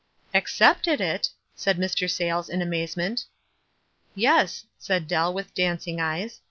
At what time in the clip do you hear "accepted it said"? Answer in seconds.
0.33-1.77